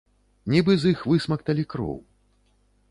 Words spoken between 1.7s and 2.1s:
кроў.